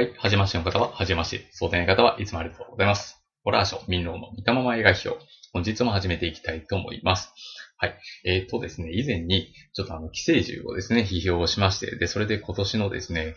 [0.00, 0.14] はい。
[0.16, 1.46] はじましての方は、はじまして。
[1.52, 3.22] そうでない方はいつもありがとうございます。
[3.44, 5.10] ホラーショー、民能の見たまま映画表。
[5.52, 7.34] 本日も始めていきたいと思います。
[7.76, 7.98] はい。
[8.24, 13.34] えっ、とですね、以前に、ちょっとあの、寄生獣をですね、批評をしまして、で、それで今年のですね、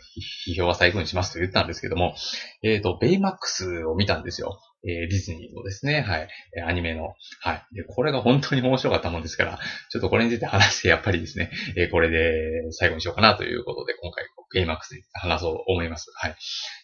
[0.47, 2.16] 批評は最後にしますと言ったんですけども、
[2.64, 4.57] えっ、と、ベイマックスを見たんですよ。
[4.86, 6.27] えーディズニーのですね、はい、
[6.57, 7.13] えアニメの。
[7.41, 7.75] はい。
[7.75, 9.59] で、これが本当に面白かったもんですから、
[9.89, 16.11] ちょっとこれについて話して、やっぱりですね、えーこれで最後にしようかなということで、今回、ペイマックスに話そうと思います。
[16.16, 16.35] はい。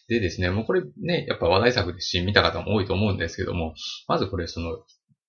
[0.08, 3.74] でですね、もうこれね、やっぱ話題作ですし、見た方も多いと思うんですけども、
[4.08, 4.78] まずこれ、その、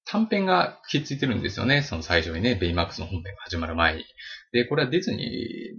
[0.05, 1.84] 短編がひっついてるんですよね。
[1.84, 4.05] その最初にね、ベイマックスの本編が始まる前に。
[4.52, 5.24] で、これはディズニ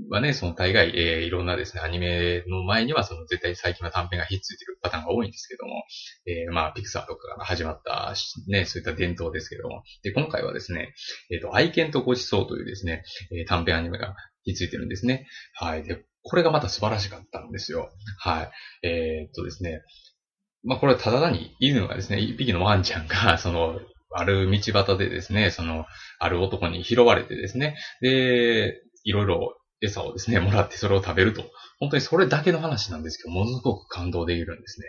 [0.09, 5.85] ーはね、その大概、えーいろんなですね、アニメの前には、その絶対最近は短編がひっついてるパターンが多いんですけども、
[6.27, 8.15] えーまあ、ピクサーとかから始まった、
[8.49, 9.83] ね、そういった伝統ですけども。
[10.03, 10.95] で、今回はですね、
[11.31, 15.27] えっ、と、愛犬とごちそうというですね、えー短編アニメがひっついてるんですね。
[15.55, 15.83] はい。
[15.83, 17.91] で、これがまた素晴らしかったんですよ。
[18.19, 18.51] はい。
[18.87, 19.83] えーっとですね、
[20.65, 23.81] まあ、これはただ単に犬がですね、一匹のワンちゃんが、その、
[24.15, 25.87] ある道端でですね、その、
[26.19, 31.43] ある男に拾われてですね、で、いろいろ餌をですね、もらってそれを食べると。
[31.81, 34.87] 本当にそれだけの話なんですけど、ものすごく感動できるんですね。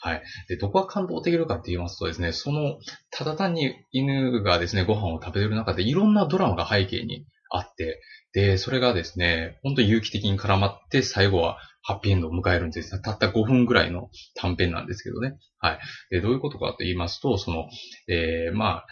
[0.00, 0.22] はい。
[0.48, 2.78] で、どこが感動できるかって言いますとですね、その、
[3.10, 8.00] ただ単に犬がですね、ご飯を食べてる中でいろんなドラマが背景にあって、
[8.34, 13.00] で、それがですね、本当に有機的に絡まって、最後はハッピーエンドを迎えるんです。
[13.00, 15.36] たった5分ぐらいの短編なんですけどね。
[15.58, 15.78] はい。
[16.10, 17.68] で、どういうことかと言いますと、その、
[18.08, 18.86] えー、まあ、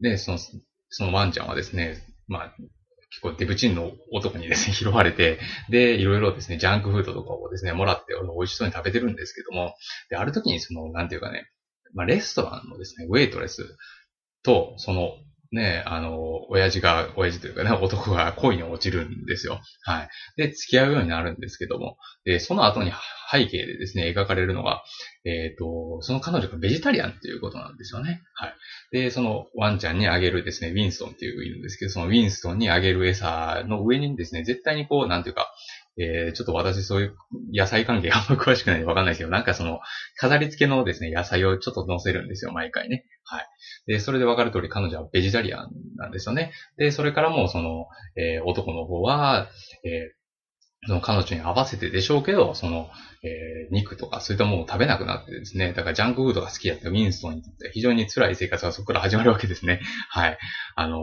[0.00, 0.38] ね、その、
[0.90, 2.54] そのワンちゃんはですね、まあ、
[3.10, 9.74] 結構デブチンの男にですね、 拾われて、で、いろいろですね、ジャンクフードとかをですね、もらって、美味しそうに食べてるんですけども、
[10.08, 11.48] で、ある時にその、なんていうかね、
[11.94, 13.76] まあ、レストランのですね、ウェイトレス
[14.44, 15.16] と、その、
[15.52, 19.60] ね、あの、親父が、親父というかね、男が恋に落ちるんですよ。
[19.82, 20.08] はい。
[20.36, 22.92] で、付き合うようになるんですけども、で、その後に
[23.30, 24.82] 背景でですね、描かれるのが、
[25.24, 28.22] えっ、と、その彼女がベジタリアンっていうことなんですよね。
[28.34, 28.54] はい。
[28.92, 35.52] で、そのワンちゃんにあげるですね、ウィンストンっていういるんですけど、そのウィンストンにあげる餌の上にですね、絶対にこう、なんていうか、
[35.96, 37.16] えー、ちょっと私そういう
[37.52, 39.80] 野菜関係あんま 詳しくないんでわかんないですけど、なんかその、
[40.16, 43.04] 飾り付けのですね、野菜をちょっと乗せるんですよ、毎回ね。
[43.24, 43.46] はい。
[43.86, 46.52] で、それでわかる通り彼女はベジタリアンなんですよね。
[46.76, 49.48] で、それからもうその、えー男の方は、
[49.84, 50.23] えー
[50.86, 52.90] その彼女に合わせてでしょうけど、その、
[53.22, 59.80] えー肉とかそういったものを食べなくなってですね、だからジャンクフードが好きやったウィンストンにとって非常に辛い生活がそこから始まるわけですね。
[60.10, 60.38] はい。
[60.76, 61.00] あの、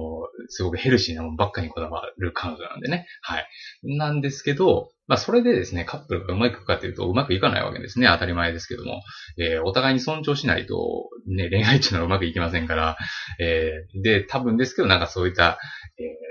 [0.47, 3.07] すごくヘルシーなものばっかにこだわる彼女なんでね。
[3.21, 3.47] はい。
[3.83, 8.07] なんですけど、まあそれでですね、カップルがうまくいくかというとうまくいかないわけですね。
[8.07, 9.01] 当たり前ですけども。
[9.39, 12.97] えーお互いに尊重しないと、ね、恋愛っていうのはうまくいきませんから、
[13.39, 15.57] えーで、多分ですけど、なんかそういった、
[15.97, 16.30] えー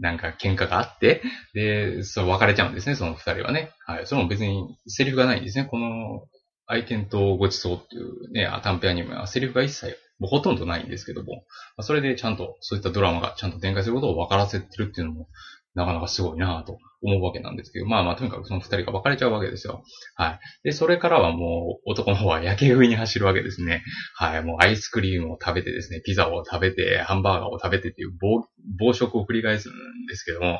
[0.00, 1.22] なんか喧嘩があって、
[1.54, 3.70] で、そう別れちゃうんですね、その二人はね。
[3.86, 4.06] はい。
[4.06, 5.64] それも別にセリフがないんですね。
[5.64, 6.26] この、
[6.70, 11.44] 愛犬とごちそうっていうね、短編アニメはセリフが一切、もうほとんどないんですけども、
[11.80, 15.28] それでちゃんとそういったドラマがちゃんと展開することを分からせてるっていうのも、
[15.74, 19.84] なかなかすごいなぁと思うわけなんですけど、まあまあとにかくその二人が別れちゃうわけですよ。
[20.16, 20.40] はい。
[20.64, 23.82] で、それからはもう男の方は夜景食いに走るわけですね。
[24.14, 24.42] はい。
[24.42, 28.46] もうアイスクリームを食べてですね、ピザを食べて、ハンバーガーを食べてっていう暴
[28.78, 29.72] 暴食を繰り返すん
[30.08, 30.58] ですけども、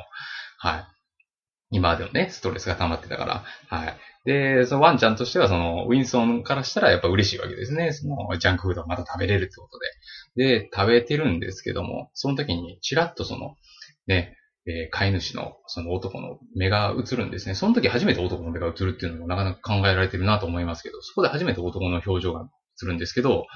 [0.58, 0.84] はい。
[1.70, 3.96] 今でのね、ストレスが溜まってたから、はい。
[4.24, 7.92] で、そのワンちゃんとしては、その、ウィンソンからしたらやっぱ嬉しいわけですね。
[7.92, 9.78] その、ジャンクフードをまた食べれるってこと
[10.36, 10.60] で。
[10.60, 13.56] で、食べてるんですけども、その時に、ちらっとその、
[14.06, 14.36] ね、
[14.66, 17.54] えー飼い主の、その男の目が映るんですね。
[17.54, 22.48] その時初めて男の目が映るっていうのもなかなか考えられてるなと思いますけど、そこで初めて男の表情が
[22.82, 23.46] 映るんですけど、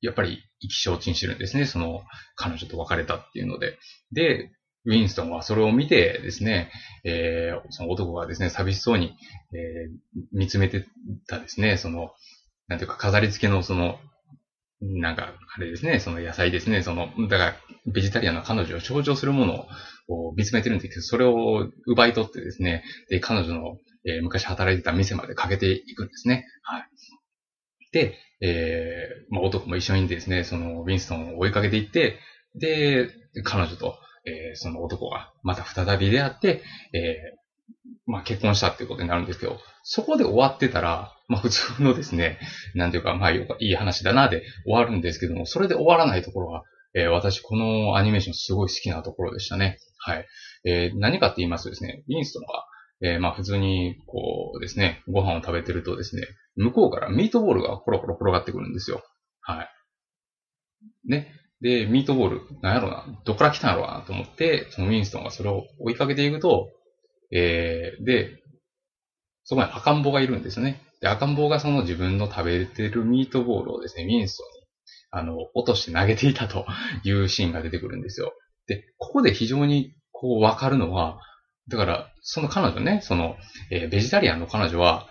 [0.00, 1.64] やっぱり意気消沈してるんですね。
[1.64, 2.02] その、
[2.34, 3.78] 彼女と別れたっていうので。
[4.12, 4.50] で、
[4.86, 6.70] ウィンストンはそれを見てですね、
[7.04, 9.14] えーその男がですね、寂しそうに、
[9.52, 10.86] えー見つめて
[11.28, 12.10] たですね、その、
[12.66, 13.98] なんていうか飾り付けのその、
[14.80, 17.54] なんか、あれですね、その野菜ですね、その、だから、
[17.86, 19.66] ベジタリアンの彼女を象徴するもの
[20.08, 23.76] を見つめてるんですけど、それを奪い取ってですね、で、彼女の、
[24.06, 26.46] えー昔働いてた店までかけていくんですね。
[26.62, 26.88] はい。
[27.92, 32.18] で、えーまあ、男も一緒にですね、その、ウィンストンを追いかけていって、
[32.54, 33.08] で、
[33.44, 36.62] 彼女と、えーその男がまた再び出会って、
[36.92, 37.14] え
[38.06, 42.38] まあ、結婚したっていうことになるんですけど、そこで終わってたら、まあ、普通のですね、
[42.74, 46.62] なんていうか、まあ、いい話だなで終わるんですけども、それで終わらないところは、
[46.94, 49.78] えー私、このアニメーションすごい好きなところでしたね。
[49.98, 50.26] はい。
[50.64, 52.64] えー何かって言いますとですね、ウィンストンが、
[53.02, 56.22] えーまあ、普通に、こうですね、ご飯を食べてるとですね、
[56.56, 59.02] 向こうからミートボールがコロコロ転がってくるんですよ。
[59.40, 59.68] はい。
[61.06, 61.32] ね。
[61.60, 66.70] で、ミートボール、なんやろうな、どっから来たんやろうなと思って、そのウィンストンがそれを追いかけていくと、
[67.32, 68.42] えー、で、
[69.44, 70.80] そこに赤ん坊がいるんですよね。
[71.00, 74.48] で、赤ん坊がその自分の食べてるミートボールをですね、ミンストに、
[75.10, 76.66] あの、落として投げていたと
[77.04, 78.32] いうシーンが出てくるんですよ。
[78.66, 81.20] で、ここで非常にこうわかるのは、
[81.68, 83.36] だから、その彼女ね、その、
[83.70, 85.08] えー、ベジタリアンの彼女は、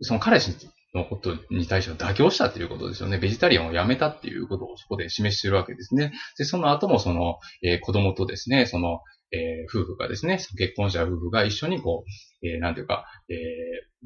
[0.00, 0.56] その彼氏に
[0.94, 3.18] のことに対して妥協したっていうことですよね。
[3.18, 6.12] ベジタリアンをやめたっていうことをそこで示しているわけですね。
[6.38, 9.00] で、その後もその、えー、子供とですね、その、
[9.30, 12.04] えー、夫婦がですね、結婚した夫婦が一緒にこ
[12.42, 13.36] う、えー、なんていうか、えー、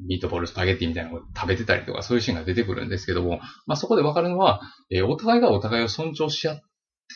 [0.07, 6.63] ミートボールスパゲッティみたいなのを食べてたりとか、そういうシーンが出てくるんですけども、まあそこでわかるのは、えー、お互いがお互いを尊重し合って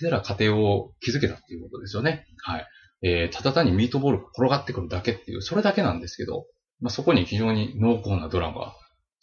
[0.02, 2.26] たら家庭を築けたっていうことですよね。
[2.44, 2.68] はい。
[3.04, 6.46] えー、ただ単にミートボールが転がってくるだけっていう、それだけなんですけど、
[6.80, 8.76] まあそこに非常に濃厚なドラマが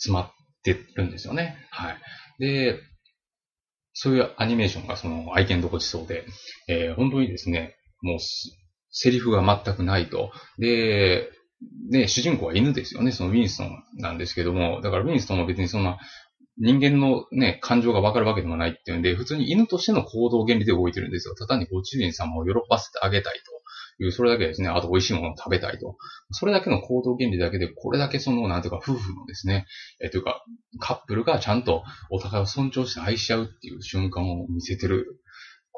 [0.04, 0.30] 詰まっ
[0.62, 1.56] てるんですよね。
[1.70, 1.96] はい。
[2.38, 2.78] で、
[3.94, 6.26] そういうアニメーションがその愛犬とごちそうで、
[6.68, 8.18] えー、本当にですね、もう
[8.90, 10.30] セリフが全くないと。
[10.58, 11.30] で、
[11.90, 13.12] ね、主人公は犬ですよね。
[13.12, 15.98] そのウィンストンなんですけども、だからウィンストンは別にそんな
[16.58, 21.34] 人間のね、感情がわかるわけでもないっていうんで、普通に犬としての行動原理で動いてるんですよ。
[21.34, 23.53] ただにご主人様を喜ばせてあげたいと
[24.00, 24.69] いう、それだけですね。
[24.69, 25.96] あと美味しいものを食べたいと。
[26.32, 29.67] それだけの行動原理だけで、これだけその、なんていうか、夫婦のですね、
[30.00, 30.44] えというか、
[30.81, 35.20] カップルがちゃんとお互いを尊重して愛し合うっていう瞬間を見せてる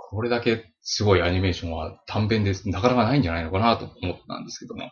[0.09, 2.69] これだけすごいアニメーションは短編です。
[2.71, 4.91] なかなかないんじゃないのかなと思ったんですけども。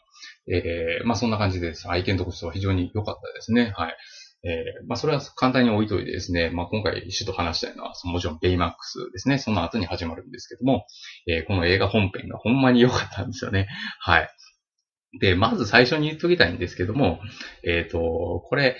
[0.52, 3.72] えー、まあそんな感じです愛犬としては非常に良かったですね。
[3.76, 3.96] はい。
[4.44, 9.38] えー、まあそれは簡単に置いといてですね、まあ今回主と話したいのは、もちろんベイマックスですね。
[9.38, 10.86] その後に始まるんですけども、
[11.26, 13.68] えー、この映画本編がほんまに良かったんですよね。
[14.00, 14.30] はい。
[15.20, 17.20] で、まず最初に言っときたいんですけども、
[17.62, 18.76] えっ、ー、と、これ、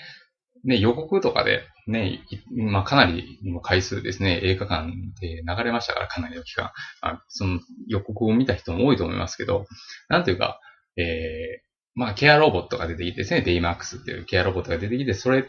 [0.65, 2.21] ね、予告とかで、ね、
[2.55, 4.91] まあ、かなりの回数ですね、映画館
[5.21, 6.71] で流れましたから、かなりの期間。
[7.01, 9.65] あその予告を見た人も多いと思いますけど、
[10.09, 10.59] なんていうか、
[10.97, 11.64] えー、
[11.95, 15.45] まあ、ケアロボットが出てきてですね、デイマックスっていうケアロボットが出てきて、それ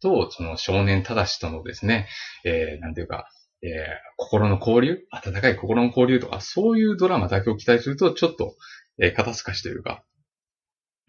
[0.00, 2.08] と、その少年ただしとのですね、
[2.44, 3.28] えー、なんていうか、
[3.62, 3.70] えー、
[4.16, 8.54] 心の交流温かい心の交流とか、そういうドラマだけを期待すると、ちょっと、
[9.02, 10.04] えー、肩透かしというか、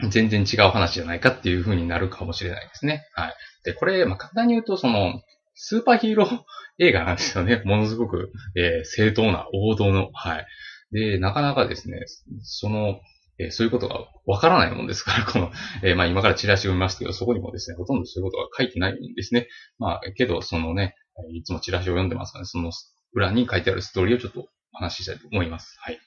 [0.10, 3.06] 全然違う話じゃないかっていう風になるかもしれないですね。
[3.14, 3.36] はい。
[3.64, 5.22] で、これ、まあ、簡単に言うと、その、
[5.54, 6.40] スーパーヒーロー
[6.80, 7.62] 映画なんですよね。
[7.66, 10.10] ものすごく、えー、正当な、王道の。
[10.14, 10.46] はい。
[10.92, 12.00] で、なかなかですね、
[12.42, 13.00] その、
[13.42, 15.52] えー、そういうことがわからないもんですから、 この、
[15.84, 19.48] えー、まあ今からチラシを見ましたけど、そこにもですね、ほとんどそういうことが書いてないんですね。
[19.80, 20.96] まあ、けど、そのね、
[21.34, 22.72] いつもチラシを読んでますので、その
[23.14, 24.42] 裏に書いてあるストーリーをちょっと
[24.74, 25.78] お話ししたいと思います。
[25.80, 26.00] はい。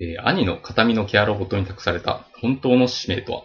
[0.00, 3.44] えー、兄の形見のケアロボットに託された本当の使命とは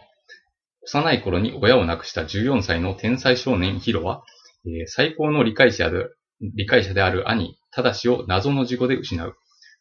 [0.82, 4.24] 幼い頃に親を亡くした14歳の天才少年ヒロは、
[4.66, 6.08] えー、最高の理解者で
[6.42, 9.36] 理解者である兄、タダシを謎の事故で失う。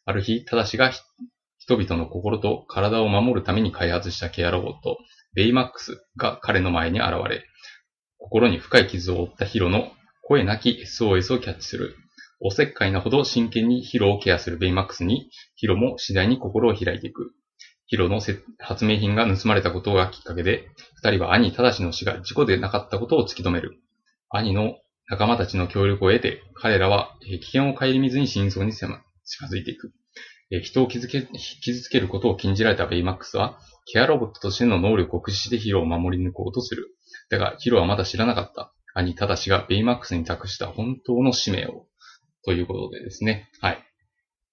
[0.05, 0.91] ある日、タダシが
[1.67, 4.97] 人々の心と体を守るために開発したケアロボット、
[5.33, 7.43] ベイマックスが彼の前に現れ、
[8.17, 9.91] 心に深い傷を負ったヒロの
[10.23, 11.97] 声なき SOS をキャッチする。
[12.39, 17.33] おせっかいなほど真剣にヒロをケアするベイマックスに、ヒロも次第に心を開いていく。
[17.85, 18.21] ヒロの
[18.59, 20.69] 発明品が盗まれたことがきっかけで、
[21.03, 23.77] 二人は兄正しの死が事故でなかったことを突き止める。
[24.29, 24.77] 兄の
[25.09, 29.91] 仲間たちの協力を得て、彼らは危険を顧みずに真相に近づいていく。
[30.49, 31.27] 人を傷け
[31.61, 36.95] 傷つけることを禁じられたベイマックスは、ケアロボットとしての能力を駆使してヒロを守り抜こうとする。
[37.29, 38.73] だが、ヒロはまだ知らなかった。
[38.93, 41.85] 兄ただしがベイマックスに託した本当の使命を。
[42.45, 43.49] ということでですね。
[43.61, 43.86] はい。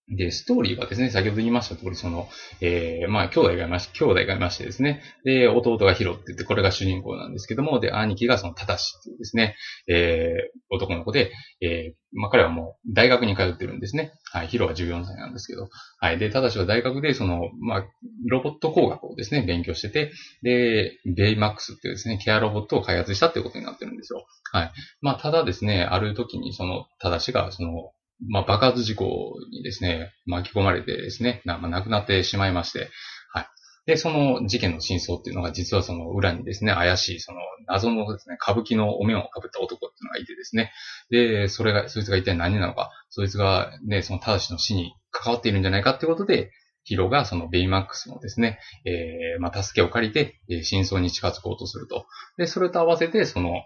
[0.08, 2.28] で、ストーリーはですね、先ほど言いました通り、その、
[2.61, 9.56] えー、まあ、兄弟がいまして、兄弟がいましてですね、で、弟がヒロって言って、これが主人公なんですけども、で、兄貴がその、タダシっていうですね、
[9.88, 11.32] えー、男の子で、
[11.62, 14.12] えー、まあ、彼はもう、大学に通ってるんですね。
[14.30, 15.68] はい、ヒロは14歳なんですけど、
[15.99, 17.84] はい、で、タダシは大学で、その、まあ、
[18.26, 24.26] ロボット工学をですね、勉強してて、で、ベイマックスっていうですね、ケアロボットを開発したっていうことになってるんですよ。
[24.52, 24.73] はい。
[25.00, 27.92] まあ、ただですね、ある時に、その、タダシが、その、
[28.28, 32.90] まあ、爆発事故にですね、巻き込まれてですね、まあ、亡くなってしまいまして、
[33.33, 33.47] はい。
[33.87, 40.73] で、その事件の真相っていうのが、実はその裏にですね、怪しい、その謎のですね、歌舞伎のお面をかぶった男っていうのがいてですね、
[41.11, 46.50] で、それが、そいつが一体何なのか、そいつがね、その正しの死に関わっているんじゃないかっていうことで、
[46.85, 52.06] ヒロがそのベイマックスのですね、えー、まあ、助けを借りて、えー、真相に近づこうとすると。
[52.37, 53.62] で、それと合わせて、その、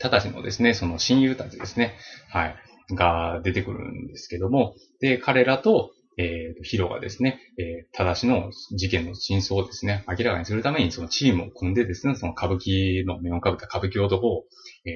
[0.00, 1.96] ただしのですね、その親友たちですね、
[2.28, 2.56] はい。
[2.94, 14.44] が出てくるんですけども、で、彼らと、えー、ヒロがですね、えー、ただしの事件の真相をですね、明らかにするためにそのチームを組んでですね、その歌舞伎の面をかぶった歌舞伎男を、
[14.84, 14.92] えー、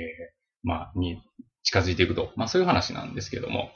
[0.65, 1.23] まあ、に
[1.63, 2.33] 近づいていくと。
[2.37, 3.71] まあそういう話なんですけども、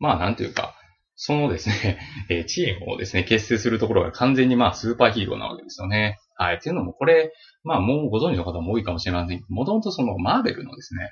[0.00, 0.74] まあなんというか、
[1.14, 1.98] そのですね、
[2.30, 6.18] えー、チームをですね、結成するところが完全にまあスーパーヒーローなわけですよね。
[6.36, 6.56] はい。
[6.56, 7.32] っていうのも、これ、
[7.64, 11.10] まあもうご存知の方も多いかもしれません、もともとそのマーベルのですね、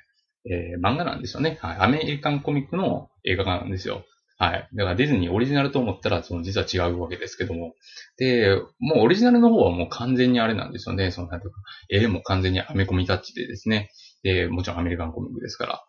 [0.49, 1.57] えー、漫画なんですよね。
[1.61, 1.77] はい。
[1.79, 4.03] アメリカンコミックの映画化なんですよ。
[4.39, 4.69] はい。
[4.73, 7.73] だからディズニーオリジナルと思ったら、その実は違うわけですけども。
[8.17, 11.11] で、もうオリジナルの方はもう完全にあれなんですよね。
[11.11, 13.89] その、なんていうか、絵も完全にアメコミタッチでですね。
[14.23, 15.83] で、もちろんアメリカンコミックですから。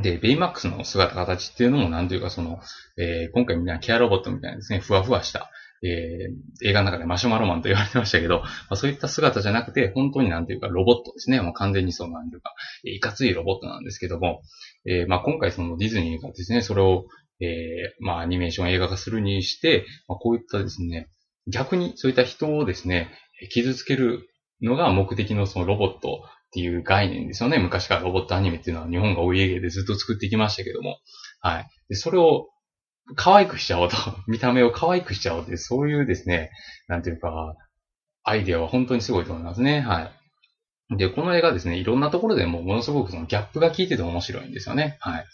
[0.00, 2.60] で、ベイマックスの姿形っていうのもなんというかその、
[2.96, 5.50] えー、今回みんなケアロボットみたいなですね、ふわふわした、
[5.84, 11.40] えー、映画の中でマシュマロマンと言われてましたけど、 まあ、そういった姿じゃなくて、本当になんていうかロボットですね。
[11.40, 14.42] もう完全にそうなんていうか、いかついロボットなんですけども、
[14.86, 17.06] えー、まあ今回そのディズニーがですね、それを、
[17.40, 21.08] えー、まあアニメーション映画化するにして、まあ、こういったですね、
[21.48, 23.10] 逆にそういった人をですね、
[23.50, 24.28] 傷つける
[24.60, 27.58] のが目的のそのロボットっていう概念ですよね。
[27.58, 30.98] 昔からロボットアニメっていうのは日本がお家芸でずっと作ってきましたけども。
[31.40, 31.66] はい。
[31.88, 32.48] で、それを
[33.16, 33.96] 可愛くしちゃおうと。
[34.26, 36.50] 見た目を可愛くしちゃおうって、そういうですね、
[36.88, 37.56] なんていうか、
[38.24, 39.80] アイデアは本当にすごいと思いますね。
[39.80, 40.12] は
[40.90, 40.96] い。
[40.96, 44.96] で、この映画ですね、いろんなところでもものすごくそのギャップが効いてて面白いんですよね。
[45.00, 45.24] はい。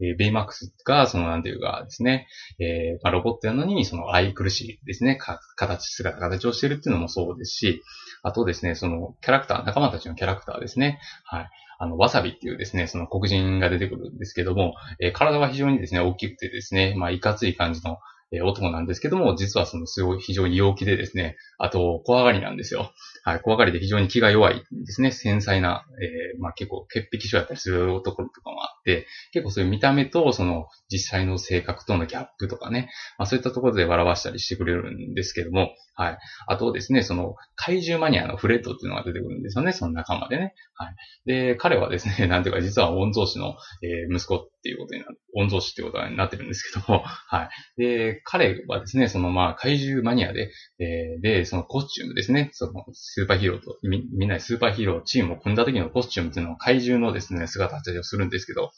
[0.00, 2.28] えー、ベイマックスが、その、なんていうかですね、
[2.60, 7.82] えー、まあ、ロボットやのに、その、愛くるしいですね、か、形、姿、形をしてるっていうのもそうですし、
[8.22, 11.00] あとですね、その、キャラクター、仲間たちのキャラクターですね。
[11.24, 11.50] はい。
[11.78, 17.98] あの、わさびっていうですね、その黒人が出てくるんですけども、えー、体は非常にですね、大きくてですね、まあ、いかつい感じの、
[18.30, 22.92] え、男なんですけども、実はそのすごい非常に陽気でですね、あと、怖がりなんですよ。
[23.28, 35.68] はい、怖がりで非常に気が弱いですね、繊細な、えー、まあ結構潔癖症だったりする男とかもあって、結構そういう見た目とその実際の性格とのギャップとかね、まあそういったところで笑わしたりしてくれるんですけども、
[35.98, 36.18] はい。
[36.46, 40.54] あとですね、その怪獣マニアのフレッドっていうのが出てくるんですよね、その仲間でね。
[40.74, 40.94] はい。
[41.26, 47.82] で、彼はですね、 なんていうか実は御曹司の、えー、息子っていうことになる、御曹司っていうことになってるんですけども、はい。
[47.82, 52.84] で、彼はですね、そのまあ怪獣マニアで、えー、で、そのコスチュームですね、その
[53.18, 58.70] スーパーヒーローと、み、みんなでスーパーヒーローチームを組んだ時のコスチュームっていうのは怪獣のですね、姿形をするんですけど、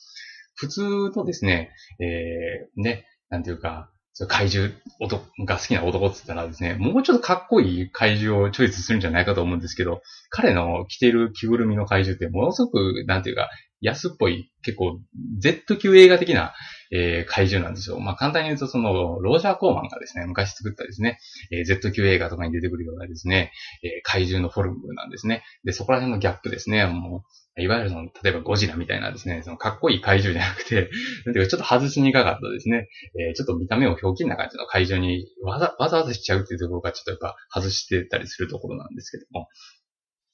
[0.54, 0.82] 普通
[1.14, 3.90] のですね、えー、ね、なんていうか、
[4.28, 15.00] 怪獣男が好きな男って言ったらですね、もうちょっとかっこいい怪獣をチョイスするんじゃないかと思うんですけど、彼の着てる着ぐるみの怪獣ってものすごく、なんていうか、安っぽい、結構
[15.38, 16.52] Z 級映画的な、
[16.92, 17.98] えー、怪獣なんですよ。
[18.00, 21.18] まあ、簡単に言うと、その、ロージャー・コーマンがですね、昔作ったですね、
[21.50, 25.42] えー、Z 級映画とかに出てくるようなですね、えー、怪獣のフォルムなんですね。
[25.64, 27.24] で、そこら辺のギャップですね、も
[27.56, 30.90] う、いわゆるその、例えばゴジラみたいなですね、そのかっこいい怪獣じゃなくて、
[31.34, 39.48] ちょっと外しにかかったですね、えー、ちょっと見た目をひょんな感じの怪獣にわざわざわざしちゃうっていうところがちょっとやっぱ外してたりするところなんですけども、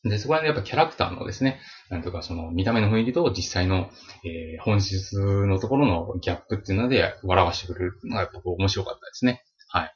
[0.08, 1.60] で、そこら辺でやっぱキャラクターのですね、
[1.90, 3.90] なんとかその見た目の雰囲気と実際の、
[4.24, 9.42] えー、本質のところのギャップっていうので笑わしてくれるのがやっぱ面白かったですね。
[9.68, 9.94] はい。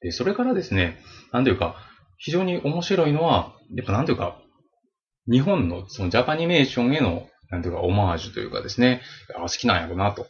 [0.00, 0.98] で、それからですね、
[1.32, 1.76] なんというか、
[2.18, 4.38] 非常に面白いのは、やっぱなんというか、
[5.30, 9.02] 日本のそのジャパニメーションへの、なんていうか、オマージュというかですね、
[9.36, 10.26] あ好きなんやろなと。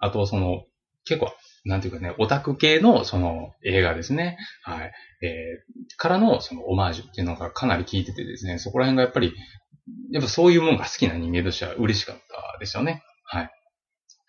[0.00, 0.64] あと、その、
[1.04, 1.32] 結構
[1.64, 4.36] なんていうかね、オタク系のその映画ですね。
[4.62, 4.92] はい。
[5.22, 9.32] えー、からのそのオマージュっていうのがかなり効いててですね、そこら辺がやっぱり、
[10.10, 13.02] やっぱそういうもんが好きな人間としては嬉しかったですよね。
[13.24, 13.50] はい。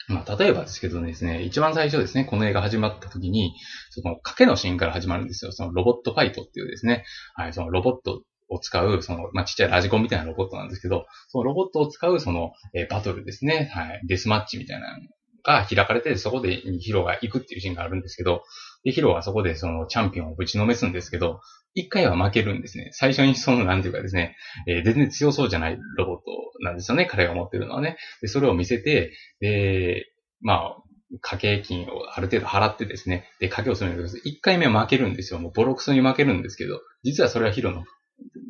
[0.08, 3.54] まあ、例えばですけどですね、一番最初ですね、この映画始まった時に、
[3.90, 5.52] その、賭けのシーンから始まるんですよ。
[5.52, 14.98] そのロボットファイトっていうですね、はい、そのロボットを使う、その、まあ、ちっちゃいラジコンみたいなロボットなんですけど、そのロボットを使う、その、えー、バトルですね、はい、デスマッチみたいな
[15.44, 18.44] が開かれて、そこでヒロが行くっていうシーンがあるんですけど、
[18.84, 21.42] で、ヒロはそこでそのチャンピオンをぶちのめすんですけど、
[21.76, 22.90] 一回は負けるんですね。
[22.94, 24.36] 最初にその、なんていうかですね、
[24.68, 26.24] えー、全然強そうじゃないロボット
[26.62, 27.98] なんですよね、彼が持ってるのはね。
[28.22, 30.06] で、それを見せて、で、
[30.42, 30.84] まあ、
[31.22, 35.40] 掛け金をある程度払ってですね、で、掛けをするんですけど、一回目は負けるんですよ。
[35.40, 37.84] もうボロクソに負けるんですけど、実はそれはヒロの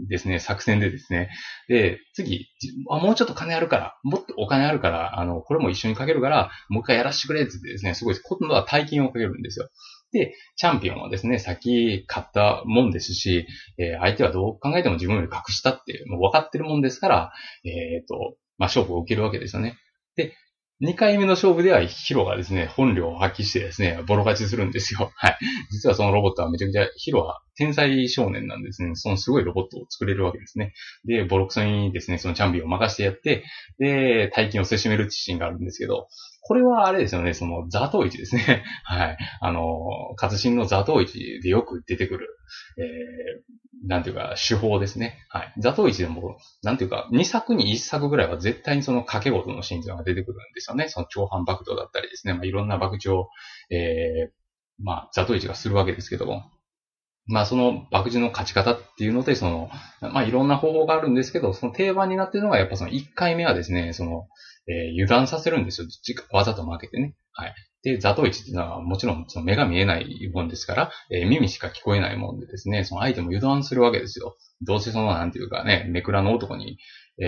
[0.10, 1.30] ですね、作戦でですね。
[1.68, 2.48] で、次、
[2.90, 9.70] あ、もうちょっと金あるから、もっとお金あるから、あの、これも一緒にかけるから、もう一回やらせてくれってってですね、すごい、今度は大金をかけるんですよ。
[10.12, 17.34] で、チャンピオンはですね、先買ったもんですし、えー、相手はどう考えても自分より隠したって、もう分かってるもんですから、
[17.66, 19.78] えっ、ー、と、まあ、勝負を受けるわけですよね。
[20.16, 20.36] で、
[20.82, 25.12] 2回目の勝負ではヒロがですね、本領を発揮してですね、ボロ勝ちするんですよ。
[25.16, 25.38] はい。
[25.72, 28.96] 実はそのロボットはめちゃくちゃ、ヒロは天才少年なんですね。
[28.96, 30.74] そのすごいロボットを作れるわけですね。
[31.06, 33.44] で、ボロクソにですね、そのチャンピオンを任してやって、
[33.80, 36.08] で、大金をせしめる自信があるんですけど、
[36.46, 38.64] これはあれですよね、その、ザトウイチですね。
[38.84, 39.18] はい。
[39.40, 42.28] あの、活心のザトウイチでよく出てくる、
[42.78, 45.20] えー、なんていうか、手法ですね。
[45.30, 45.54] はい。
[45.60, 50.90] ザトウイチでも、なんていうか、2作に1作ぐらいは絶対にその掛け事のシーンというのが出てくるんですよね。
[50.90, 52.34] その超反爆弾だったりですね。
[52.34, 53.30] まあ、いろんな爆打を、
[53.70, 54.32] えー、
[54.80, 56.44] まあ、ザトウイチがするわけですけども。
[57.28, 59.70] まあその爆樹の勝ち方っていうので、その、
[60.02, 64.28] まあいろんな方法があるんですけど、その定番になってるのがやっぱその1回目はですね、その、
[64.68, 65.88] えー、油断させるんですよ。
[66.32, 67.16] わざと負けてね。
[67.32, 67.56] はい。
[67.84, 74.38] で、座頭市っていうのはもちろんその目が見えないもんですから、えー、耳しか聞こえないもんでですね、その相手も油断するわけですよ。
[74.62, 76.78] どうせそのなんていうかね、めくらの男に、
[77.22, 77.26] え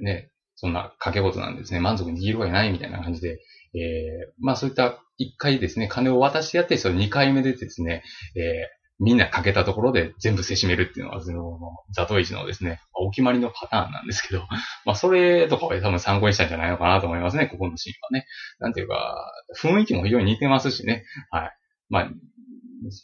[0.00, 3.40] ー、ね、そんな掛け事なんですね、満足にできるわけないみたいな感じで、
[3.74, 8.02] えー、まあそういった一回ですね、金を渡してやって、その二回目でですね、
[8.34, 8.42] えー、
[8.98, 11.58] みんなかけたところで全部せしめるっていうのは、その、
[11.92, 14.46] ザトイチのですね、お決まりのパターンなんですけど、
[14.86, 18.26] まあ、それとかは多分参考にしたんじゃないのかなと思いますね、ここのシーンはね。
[18.58, 21.04] なんていうか、雰囲気も非常に似てますしね。
[21.30, 21.50] はい。
[21.90, 22.10] まあ、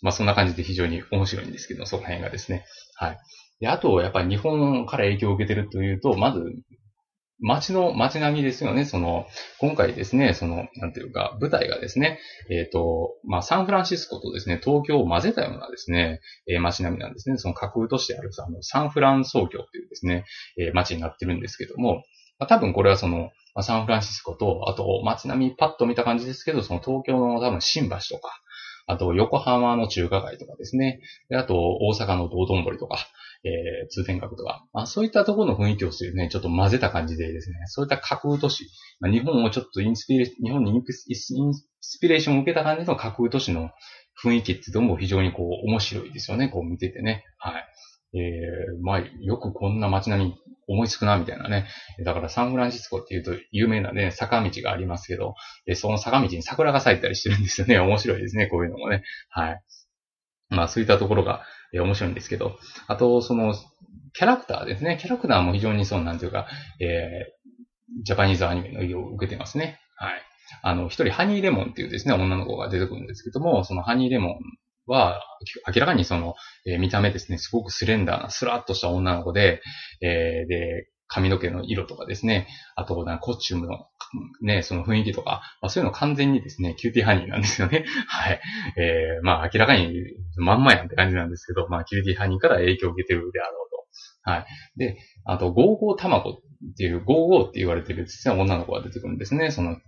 [0.00, 2.64] まあ、そんな感じで非常に面白いんですけど、その辺がですね。
[2.96, 3.18] はい。
[3.61, 6.42] で、あと、やっぱり日本から影響を受けてるというと、まず、
[7.42, 8.84] 街の、街並みですよね。
[8.84, 9.26] その、
[9.58, 17.37] 今回ですね、その、なんていうか、舞台がですね、えっ、ー、と、まあ、サンフランシスコとですね、東京を混ぜたようなですね、えー、街並みなんですね。
[17.38, 20.25] その架空都市であるあのサンフラン総教というですね、
[20.56, 22.04] えー、街になってるんですけども、
[22.38, 28.40] まあ、多分これはその、まあ、サンフランシスコと、あと街並みパッと見た感じですけど、その東京の多分新橋とか、
[28.87, 32.99] あと横浜の中華街とかですね、であと大阪の道頓堀とか、
[33.44, 38.68] えー、通天閣とか、まあ、そういったところの雰囲気をするね、ちょっと混ぜた感じでですね、そういった架空都市、
[39.00, 40.82] まあ、日本をちょっとインスピレ日本にイン
[41.80, 43.70] スピレーションを受けた感じの架空都市の
[44.22, 47.25] 雰囲気っていうも非常にこう面白いですよね、こう見ててね。
[47.38, 47.64] はい。
[48.14, 50.34] えー、まあ、よくこんな街並み
[50.68, 51.66] 思いつくな、みたいなね。
[52.04, 55.34] だからサンフランシスコっていうと有名なね、坂道がありますけど、
[55.66, 57.78] でその坂道に桜が咲いたりしてるんですよね。
[57.78, 59.02] 面白いですね、こういうのもね。
[59.30, 59.62] はい。
[60.50, 61.42] まあ、そういったところが、
[61.73, 63.55] え面白いんですけど、あと、その、
[64.14, 64.99] キャラクターですね。
[65.00, 66.47] キャラクターも非常にそう、なんていうか、
[66.81, 69.81] えー、ジャパニーズアニメの意を受けてますね。
[69.97, 70.23] はい。
[70.62, 74.38] あの、一人、ハニーレモンっていうですね、女の子が出てくるんですけども、そのハニーレモン
[74.87, 75.23] は、
[75.75, 76.35] 明らかにその、
[76.67, 79.62] えー、見た目ですね、すごくスレンダーな、スラッとした女の子で、
[80.02, 83.87] えー、で、髪の毛の色とかですね、あと、コスチュームの
[84.42, 87.85] ね、その雰囲気とか、まあ、そういうの完全にですね、キューティーハニーなんですよね。
[88.09, 88.40] はい。
[88.77, 89.94] えー、まあ明らかに
[90.37, 94.31] まんまやんって感じなんですけど、まあキューティーハニーから影響を受けてるであろうと。
[94.31, 94.79] はい。
[94.79, 99.51] で、あと、ゴーゴートマゴっていう、ゴーゴーって言われてるですね、女の子が出てくるんですね。
[99.51, 99.79] その、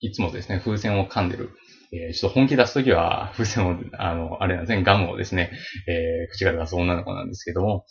[0.00, 1.50] いつもですね、風船を噛んでる。
[1.92, 5.50] えー、ちょっと本気出すときは、風船を、あの、あれなんですね、ガムをですね、
[5.88, 7.84] えー、口から出す女の子なんですけども、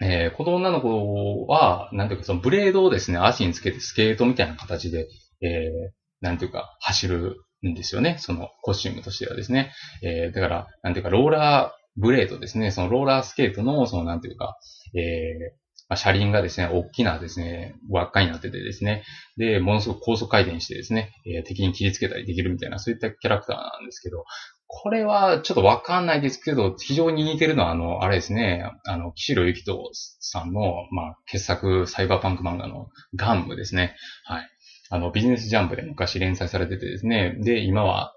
[0.00, 5.08] えー、この女の子は、なんていうか、そのブレードをですね、足につけてスケートみたいな形で、
[5.40, 8.16] えー、なんていうか、走るんですよね。
[8.18, 9.72] そのコスチュームとしてはですね。
[10.02, 12.70] えー、だから、なんていうか、ローラーブレードですね。
[12.70, 14.58] そのローラースケートの、その、なんていうか、
[14.94, 19.04] えー、まあ、車輪がですね、大きなですね、輪っかになっててですね、
[19.36, 24.24] で、ものすごく高速回転してですね、えー、敵に切りつけたりできるみたいな、そういったキャラクターなんですけど、
[24.68, 33.94] これはちょっとわかんないですけど、非常に似てるのは、あの、あれですね、あの、岸路ゆきとさんの、まあ、傑作サイバーパンク漫画のガンムですね。
[34.24, 34.48] はい。
[34.90, 38.15] あの、ビジネスジャンプで昔連載されててですね、で、今は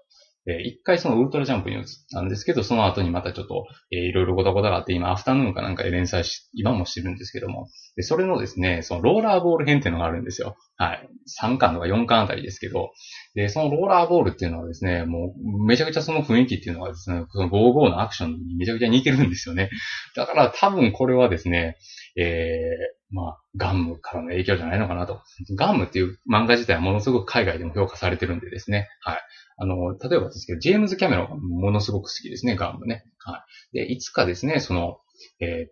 [0.49, 10.55] え一回そのウルトラジャンプに移ったんですけど、その後にまたちょっと、えー、いろいろごたごたがあって、今、アフタヌーンかなんかで連載し、今もしてるんですけども、で、それのですね、そのローラーボール編っていうのがあるんですよ。
[10.77, 11.09] はい。
[11.41, 12.91] 3巻とか4巻あたりですけど、
[13.35, 19.69] で、そのローラーボールっていうのはですね、もう、めちゃくちゃその雰囲気っていうのがですね、その55のアクションにめちゃくちゃ似てるんですよね。
[20.15, 21.77] だから多分これはですね、
[22.17, 25.21] えー、まあ、ガンムからの影響じゃないのかなと。
[25.55, 28.87] ガンムっていう漫画自体はものすごく海外でも評価されてるんでですね。
[29.01, 29.21] はい。
[29.57, 33.03] あの、例えばですけど、ジェームズ・キャメロンがものすごく好きですね、ガンムね。
[33.17, 33.43] は
[33.73, 33.77] い。
[33.77, 34.99] で、いつかですね、その、
[35.39, 35.69] え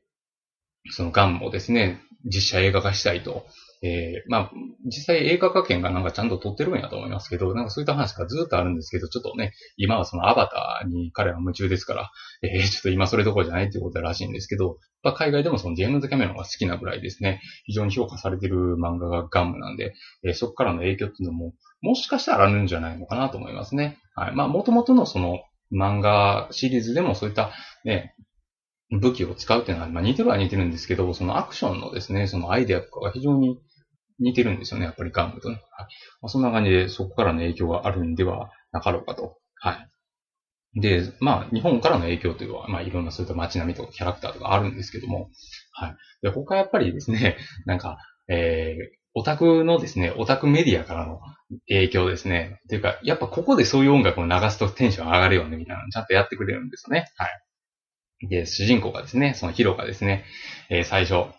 [0.90, 3.46] ー、そのガンムをですね、実写映画化したいと
[3.84, 4.52] えー、まあ、
[4.86, 12.12] 実際映画化権がなんかちゃんと撮ってるんやと思いますけど、なんかそういった話がずっとあるんですけど、ちょっとね、今はそのアバターに彼は夢中ですから、
[12.42, 24.00] えー、ちょっと今それどころじゃないっていうことらしいんですけど、まあ、海外でもそのジェームズ・キャメロンが好きなぐらいですね、非常に評価されてる漫画がガムなんで、えー、そこからの影響っていうのも、もしかしたらあるんじゃないのかなと思いますね。
[24.16, 24.36] はい。
[24.36, 27.52] まあ、元々のその漫画シリーズでもそういった
[27.84, 28.16] ね、
[28.92, 33.60] 武器を使うっていうのは、まあ似てるは似てるんですけど、そのアクションのですね、そのアイデアとかが非常に
[34.20, 35.56] 似てるんですよね、やっぱりガンムとね。
[35.72, 35.88] はい
[36.22, 39.38] まあ、そんな感じで、そこからの影響があるんではなかろうかと。
[39.56, 39.90] はい。
[40.80, 45.30] で、まあ、日本からの影響というのは、まあ、いろんなそういった街並みとかキャラクターとかあるんですけども、
[45.72, 45.96] はい。
[46.22, 47.98] で、他やっぱりですね、 なんか、
[48.28, 51.20] えー、オタクのですね、オタクメディアからの
[51.68, 52.60] 影響ですね。
[52.70, 57.08] というか、やっぱここでそういう音楽を流すとテンション上がるよね、みたいなのちゃんとやってくれるんですよね。
[57.16, 57.47] はい。
[58.22, 60.26] で、主人公がですね、そのヒロがですね、
[60.70, 61.30] えー、最初、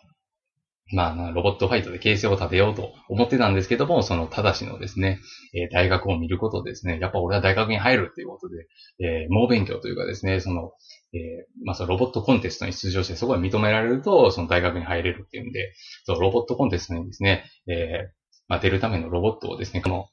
[0.90, 5.20] まあ、ロボットファイトで形勢を立てようと思ってたんですけども、その、ただしのですね、
[5.52, 8.66] えー、大学を見ることですね、やっぱ俺は大学に入るっていうことで、
[9.00, 10.72] えー、猛勉強というかですね、その、
[11.12, 18.12] えー、まあ、そのロボットコンテストに出場して、そこが認められると、その大学に入れるっていうんで、そのロボットコンテストにですね、えー、
[18.48, 20.08] まあ、出るためのロボットをですね、この、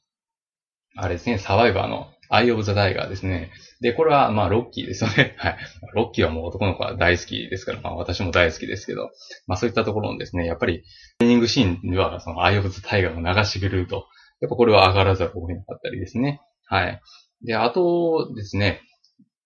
[0.97, 3.51] あれですね、サバイバーのアイオブザタイガーですね。
[3.81, 5.35] で、これは、まあ、ロッキーですよね。
[5.39, 5.57] はい。
[5.93, 9.11] ロッキーはもう男の子は大好きですから、まあ、私も大好きですけど、
[9.47, 10.83] まあ、そういったところのですね、やっぱり、
[11.19, 14.07] トレーニングシーンでは、その、アイオブザタイガーを流してくれると、
[14.41, 16.41] やっぱこれは上がらざるを得なかったりですね。
[16.65, 17.01] はい。
[17.43, 18.81] で、あとですね、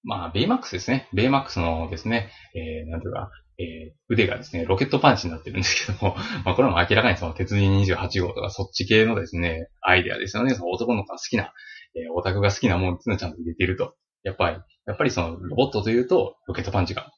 [0.03, 1.07] まあ、ベイマックスですね。
[1.13, 6.15] ベイマックスのですね、えー、なんていうか、えー、腕がですね、ロケットパンチになってるんですけども、
[6.45, 10.55] まあ、これも明らかにその鉄人28号とかそっち系のですね、アイデアですよね。
[10.55, 11.53] その男の子が好きな、
[11.99, 13.95] えー、オタクが好きなもんっていうのはちゃんと入れてると。
[14.23, 17.11] やっぱり、やっぱりそのロボットというと、ロケットパンチが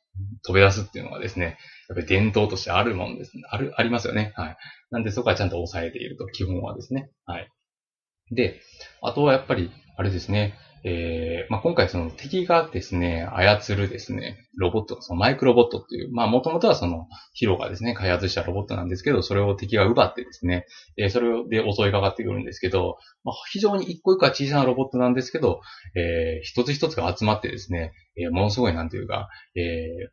[0.43, 1.57] 飛び出すっていうのはですね、
[1.89, 3.43] やっぱり伝統としてあるもんですね。
[3.49, 4.33] ある、ありますよね。
[4.35, 4.57] はい。
[4.91, 7.09] なんでそこはちゃんと抑えていると、基本はですね。
[7.25, 7.49] はい。
[8.31, 8.61] で、
[9.01, 20.65] あとはやっぱり、あれですね、えー、まあ、今回その敵がですね、操るですね、ロボット、そのマイクロボットっていう、まあ、もともとはそのヒロがですね、開発したロボットなんですけど、それを敵が奪ってですね、
[20.97, 25.61] えー、それで襲いかかってくるんですけど、まあ、非常に一個一個は小さなロボットなんですけど、
[25.95, 30.09] えー、一つ一つが集まってですね、えー、ものすごいなんていうか、え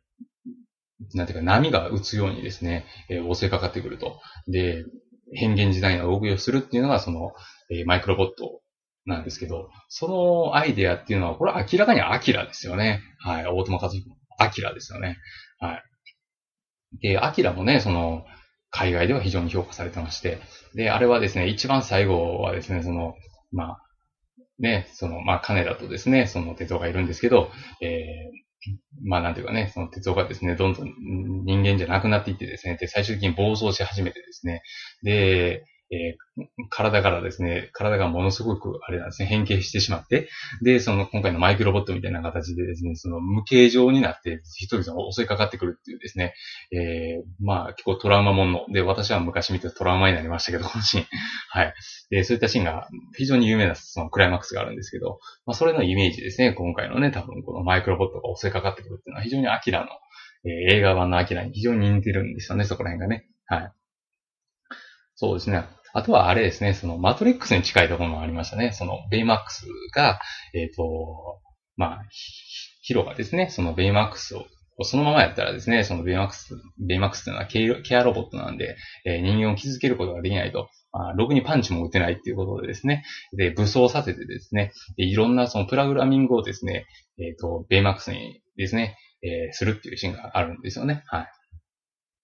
[1.13, 4.19] ー、なんていうか波が打つようにですね、えー、襲いかかってくると。
[4.47, 4.85] で、
[5.33, 7.31] 変幻自在な動きをするっていうのが、その、
[7.71, 8.61] えー、マイクロボット
[9.09, 13.01] なんですけど、そのアイデアっていうのは、これは明らかにアキラですよね。
[13.19, 13.45] はい。
[13.45, 15.17] 大友和彦のアキラですよね。
[15.59, 15.83] はい。
[17.01, 18.25] で、アキラもね、その、
[18.71, 20.39] 海外では非常に評価されてまして、
[20.75, 23.15] で、あれはですね、一番最後はですね、その、
[23.51, 23.77] まあ、
[24.59, 27.49] ね、その、まあ、金田とですね、その鉄道がいるんですけど、
[27.81, 28.49] えー、
[29.03, 30.93] まあなんていうかね、その鉄道がですね、どんどん
[31.45, 34.61] 人間じゃなくなっていってですね、で、最終的に暴走し始めてですね、
[35.01, 40.29] で、えー、体からですね、体がものすごく、あれなんですね、変形してしまって、
[40.61, 46.33] で、その今回のマイクロボットみたいな形でですね、その無形状になって、人々が襲いかかってくるっていうですね、
[46.71, 51.05] えー、まあ結構トラウマもので、私は昔見てトラウマになりましたけど、このシーン。
[51.49, 51.73] はい。
[52.11, 59.87] で、そういったシーンが非常に有名なそのクライマックスがあるんですけど、まあそれのイメージですね、今回のね、多分このマイクロボットが襲いかかってくるっていうのは非常にアキラの、
[60.45, 63.27] えー、映画版のアキラに非常に似てるんですよね、そこら辺がね。
[63.47, 63.71] はい。
[65.15, 65.65] そうですね。
[65.93, 68.71] あとはあれですね、そのマトリックスに近いところもありましたね。
[68.71, 70.19] そのベイマックスが、
[70.53, 71.39] えっ、ー、と、
[71.75, 72.05] まあ、
[72.81, 74.45] ヒロがですね、そのベイマックスを
[74.83, 80.69] そのままやったらですね、そのベイマックス、ベイマックスというのはケアロボットなんで、えー、人間を傷つけることができないと。
[80.91, 86.85] まあ、ろくにパンチも打てないっていうことでですね、で、武装させてですね、でいろんなそのプログラミングをですね、
[87.19, 91.03] えっ、ー、と、ベイマックスにですね、えー、するっていうシーンがあるんですよね。
[91.07, 91.27] はい。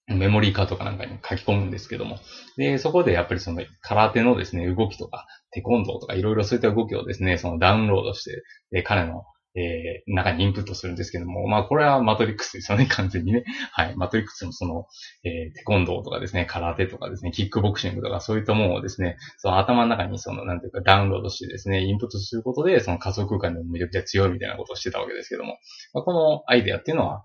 [0.08, 2.20] メモリーカーとかなんかに書き込むんですけども。
[2.58, 9.24] で、そこでやっぱりその空手のですね、動きとか、テコンドーとかいろいろそういった動きをですね、そのダウンロードして、で彼の、
[9.56, 13.46] えー、中にインプットするんですけども、まあこれはマトリックスですよね、完全にね。
[13.72, 13.96] はい。
[13.96, 14.86] マトリックスのその、
[15.24, 25.58] えー、テコンドーとかですね、空手とかですね、キックボクシングとかそういったものをですね、その頭の中にその、なんていうかダウンロードしてですね、インプットすることで、その仮想空間でもめちゃくちゃ強いみたいなことをしてたわけですけども、
[25.94, 27.24] まあ、このアイデアっていうのは、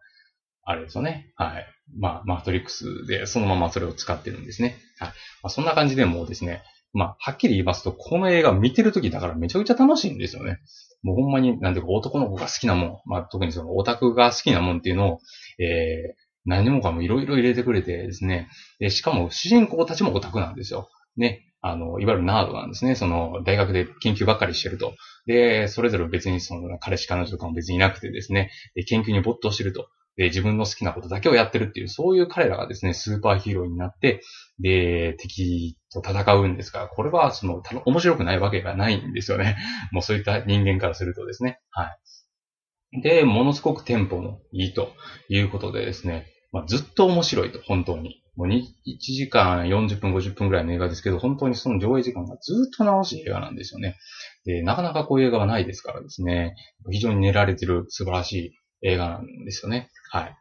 [0.63, 1.33] あれですよね。
[1.37, 1.67] はい。
[1.99, 4.77] まあ、マトリックスでそのままそれを使ってるんですね。
[4.99, 5.09] はい。
[5.09, 10.59] まあ、そんな感じでもうですね、まあ、はっきり言いますと、この映画見てるときだからめちゃくちゃ楽しいんですよね。
[11.03, 15.21] もうほんまに、なんていうか男の子が好きなもん、まあ、特にそのオタクが好きなもんっていうのを、
[15.59, 20.89] えー、何もかもいろいろ入れてくれてですね、で、しかも主人公たちもオタクなんですよ。
[21.17, 21.47] ね。
[21.63, 22.95] あの、いわゆるナードなんですね。
[22.95, 24.95] その、大学で研究ばっかりしてると。
[25.27, 29.89] で、それぞれ別にその、彼氏彼女とかも別にいなくてですね、で研究に没頭してると。
[30.17, 34.23] で、自分の好きなことだけをやってるっていう、そういう彼らがですね、スーパーヒーローになって、
[34.59, 39.57] で、敵と戦うんですが、これは、その、面白くないわけがないんですよね。
[39.93, 41.61] もうそういった人間からするとですね。
[41.71, 41.97] は
[42.93, 43.03] い。
[43.03, 44.93] で、ものすごくテンポもいいと
[45.29, 48.23] いうことでですね、まあ、ずっと面白いと、本当に。
[48.37, 48.65] もう1
[48.99, 53.97] 時間40分、50分ぐらいの映画ですけど、本当にその上映時間がずっと直しい映画なんですよね。
[54.45, 56.55] で、なかなかこういう映画はないですからですね、
[56.91, 59.91] 非常に練られてる素晴らしい映画なんですよね。
[60.11, 60.37] はい。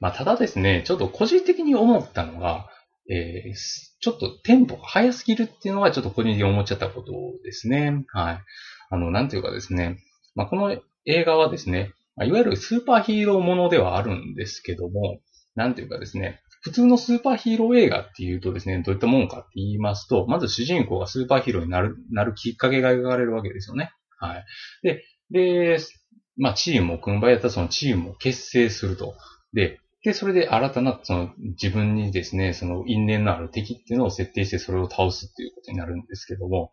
[0.00, 2.68] まあ、ただですね、ちょっと個人的に思ったのが、
[3.10, 3.54] えー、
[4.00, 8.04] ちょっとテンポが速すぎるっていうのはちょっと個人的に思っちゃったことですね。
[8.12, 8.40] はい。
[8.90, 9.98] あの、なんていうかですね、
[10.34, 11.92] まあ、この映画はですね、
[12.22, 15.20] いわゆるスーパーヒーローものではあるんですけども、
[15.54, 23.92] なんていうかですね、普通のスーパーヒーロー映画っていうとですね、どういったもんかって言いますと、まず主人公がスーパーヒーローになる、なるきっかけが描かれるわけですよね。
[24.18, 24.44] はい。
[24.82, 25.78] で、で、
[26.40, 29.14] まあ、チームを組む場合だったらそのチームを結成すると。
[29.52, 36.72] で、で、それで新たな、その自分にですね、その因縁のある敵っていうのを設定してそれを倒すっていうことになるんですけども、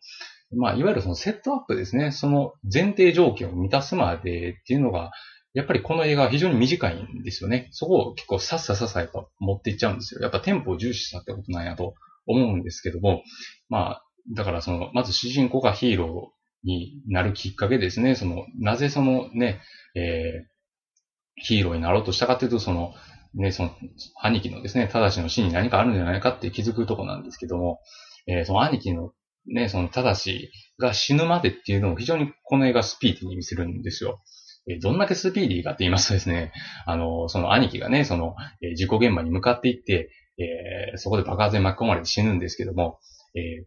[0.56, 5.12] まあ、いわゆるそのセットアップですね、その前提条件を満たすまでっていうのが、
[5.54, 7.68] やっぱりこの映画は非常に短いんですよね。
[7.72, 10.22] そこを結構さっささっさやっぱ持っていっちゃうんですよ。
[10.22, 13.24] やっぱテンポを重視したってことなんやと思うんですけども、
[13.68, 14.04] まあ、
[14.34, 18.16] だからその、まず主人公がヒーローになるきっかけですね。
[18.16, 19.62] その、なぜそのね、
[19.96, 20.48] えー、
[21.36, 22.94] ヒーローになろうとしたかというと、その、
[23.36, 23.72] ね、その、
[24.22, 27.80] 兄貴のですね、正しの死に何かあるんじゃないかって気づくとこなんですけども、
[28.28, 29.12] えー、その兄貴の
[29.48, 34.22] ね、その正しが死ぬまでっていうのを非常にこの映画スピーディーに見せるんですよ。
[34.70, 36.52] えー、どんだけスピーディーかって言いますとですね、
[36.86, 43.00] あの、その兄貴がね、その、えー、事故現場に向かっていって、えー、そこで爆発に巻き込まれて死ぬんですけども、
[43.36, 43.66] えー、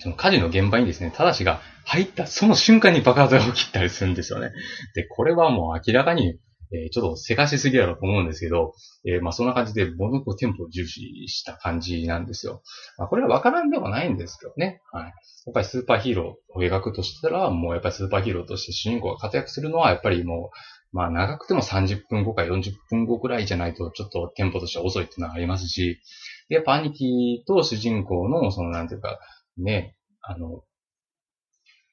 [0.00, 4.50] その火事の現場にですね、正しが入ったその瞬間に爆発が起きたりするんですよね。
[4.94, 6.38] で、これはもう明らかに
[6.72, 12.62] えー、ちょっとせかしすぎやろうと思うんですけど、えー、まあそんな感じで、ものすごくテンポを重視した感じなんですよ。
[12.98, 14.80] まあこれはわからんではないんですけどね。
[14.92, 15.04] はい。
[15.04, 15.12] やっ
[15.54, 20.50] ぱりスーパーヒーローを描くとしたら、もうやっぱりスーパーヒーローとして主人公が活躍するのは、やっぱりも
[20.92, 26.00] う、まあ長くても30分後か40分後くらいじゃないと、ちょっとテンポとしては遅いっていうのはありますし、
[26.48, 29.18] やっぱ兄貴と主人公の、そのなんていうか、
[29.58, 30.62] ね、あの、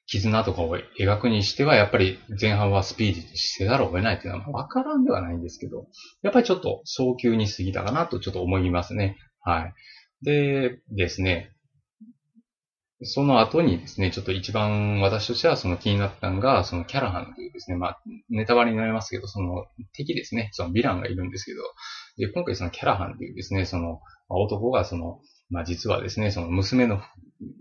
[0.06, 5.86] 絆とかを描くにしては、やっぱり前半はスピーディーにせざるを得ないというのはわからんではないんですけど、
[6.22, 9.16] やっぱりちょっと早急に過ぎたかなとちょっと思いますね。
[9.40, 9.74] はい。
[10.22, 11.54] でですね、
[13.02, 18.00] その後にですね、ちょっと一番私としてはその気になったのが、そのキャラハンというですね、まあ、
[18.30, 21.62] ネタバレになりますけど、その敵ですね、そのヴィランがいるんですけど、
[22.16, 27.00] で今回そのキャラハンというですね、その男がその、まあ実はですね、その娘の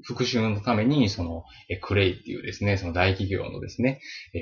[0.04, 4.02] 復讐のために、その、えクレイっていうですね、その大企業のですね、
[4.34, 4.40] え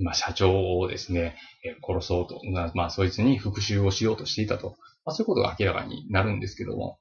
[0.00, 2.40] ー、まあ社長をですね、え殺そうと、
[2.74, 4.76] まあそいつに復讐をしようとしていたと。
[5.04, 6.98] まあそういうことが明らかになるんですけども。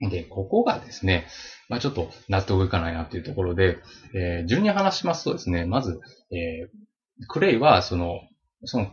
[0.00, 1.26] で、ここがですね、
[1.68, 3.78] まあちょっと納得いかないなっていうところで、
[4.14, 8.20] えー、順に話しますとですね、まず、えー、クレイは、その、
[8.64, 8.90] その、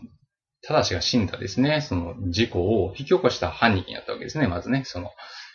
[0.62, 5.12] ただしが死んだですね、その事故を引き起こした犯人やったわけですね、まずね、その、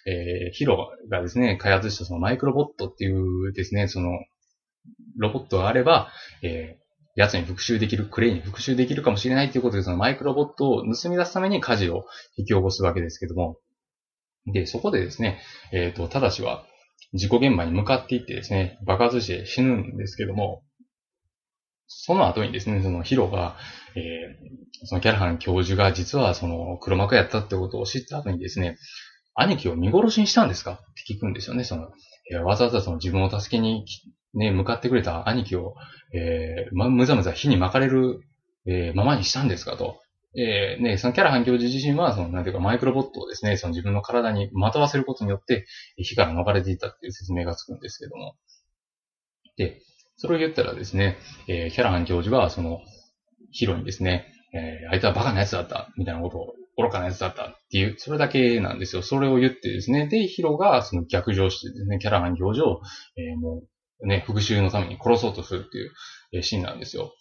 [0.06, 4.10] えー、ヒロがですね、開発したそのマイクロボットっていうですね、その、
[5.16, 6.08] ロボットがあれば、
[6.42, 6.82] えー、
[7.16, 13.58] 奴に復讐できる、クレイに復讐できるかもしれないということで、そのマイクロボットを盗み出すために火事を引き起こすわけですけども、
[14.46, 15.40] で、そこでですね、
[15.72, 16.64] えっ、ー、と、ただしは、
[17.14, 20.62] 事故現場に向かっていってですね、爆発して死ぬんですけども、
[21.86, 23.56] その後にですね、そのヒロが、
[23.94, 28.78] えー、そのキャラハン教授が実はその黒幕やったってことを知った後にですね、
[29.34, 30.72] 兄貴を見殺しにしたんですか？
[30.72, 31.64] って聞くんですよね。
[31.64, 31.90] その、
[32.30, 33.86] えー、わざわざその自分を助けに、
[34.34, 35.74] ね、向かってくれた兄貴を、
[36.14, 38.20] えー、ま、むざむざ火に巻かれる、
[38.66, 40.00] えー、ままにしたんですかと。
[40.34, 45.66] えー、ね、そのキャラ反響時自身は、その、なんていうか、マイクロボットをですね、その自分の体にまとわせることによって、
[45.98, 48.34] 火から逃れていたっていう説明がつくんですけども。
[49.58, 49.82] で、
[50.16, 51.18] それを言ったらですね、
[51.48, 52.80] えー、キャラハン教授は、その、
[53.50, 59.02] ヒロにですね、えー、あいつはバカな奴だった、みたいなことを愚かな奴だったっていう、それだけなんですよ。
[59.02, 60.06] それを言ってですね。
[60.06, 62.80] で、ヒロがその逆上してですね、キャラハン行事を、
[63.16, 63.62] えー、も
[64.00, 67.12] うね、復讐のために殺そうとするっていう、シーンなんですよ。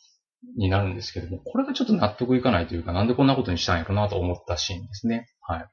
[0.58, 5.28] になるんですけども、これがちょっと納得いかないというか、なんでこんなことにしたんやろなと思ったシーンですね。
[5.42, 5.66] はい。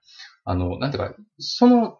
[0.51, 1.99] あの、なんていうか、その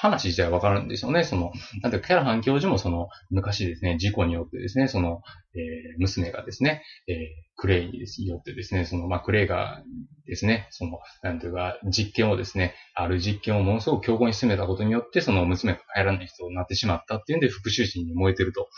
[0.00, 1.24] 話自体はわかるんですよね。
[1.24, 1.52] その、
[1.82, 5.22] なんていうか、キャラハン教授もその、昔ですね、事故によってですね、その、
[5.54, 7.16] えー、娘がですね、えー、
[7.56, 9.82] クレイによってですね、その、まあ、クレイが
[10.26, 18.68] ですね、その、なんていうか、実験をですね、ある実験をものすごく強硬に進めたことによって、その娘が帰らない人になってしまったっていうんで、復讐心に燃えてると。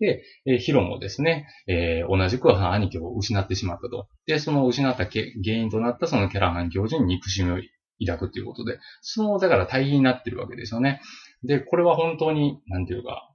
[0.00, 4.08] で、えー、ヒロもですね、えー、同じく兄貴を失ってしまったと。
[4.26, 7.58] で、その失った原因となったそのキャラハン教授に憎しみを
[8.06, 11.00] 抱くということで、その、だから対比になってるわけですよね。
[11.44, 13.30] で、これは本当に、なんていうか、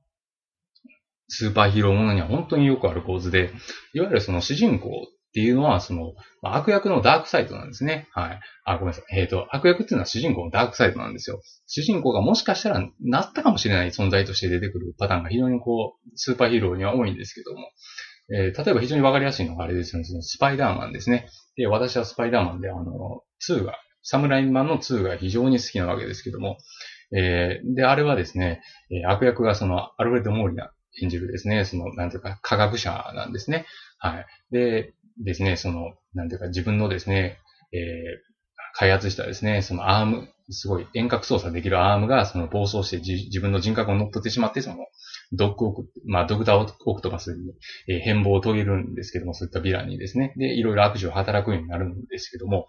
[1.27, 3.51] スーパーヒーローものには本当によくある構図で、
[3.93, 4.89] いわゆるその主人公
[5.35, 8.07] っていうのは、その、悪役のダークサイトなんですね。
[8.13, 8.39] はい。
[8.63, 9.19] あ、ごめんなさい。
[9.19, 11.41] えっ、ー、と、悪役っていうのは主人公のダークサイトなんですよ。
[11.67, 17.69] 主人公がもしかしたらなったかもしれない存在として出てくるパターンが非常にこう、スーパーヒーローには多いんですけども、
[18.33, 20.05] えー、例えば非常にわかりやすいのがあれですよね。
[20.21, 21.27] スパイダーマンですね。
[21.57, 26.59] で、私はスパイダーマンで、あの、2がサムライマンの2が非常に好きなわけですけども、
[27.13, 30.71] えー、で、あれはですね、え、悪役がその、アルフレッド・モーリナ
[31.01, 33.65] 演じるですね、その、なんていうか、科学者なんですね。
[33.99, 34.25] はい。
[34.51, 37.39] で、ですね、その、なんていうか、自分のですね、
[37.71, 37.79] えー、
[38.77, 44.77] 開発したですね、そのアーム、すごい遠隔操作できるアームが、その暴走して自分の人格を乗っ取ってしまって、その、
[45.31, 47.53] ドッグオク、まあ、ドクターオクトパスに、
[47.87, 50.33] えー、変貌を遂げるんですけども、そういったヴィランにですね。
[50.37, 52.67] で、いろいろ悪事を働くようになるんですけども、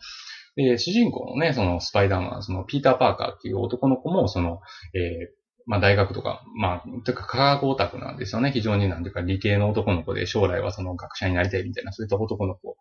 [0.56, 4.60] で、主人公のね、そのスパイダーマン、そのピーター・パーカーっていう男の子も、その、
[4.94, 8.50] えー、まあ大学とか、まあ、というか科学オタクなんですよね。
[8.52, 12.76] 非常になんていうか理系の男の子で将来はその学者になりたいみたいな、そういった男の子